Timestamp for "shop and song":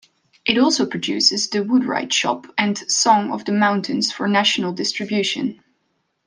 2.15-3.31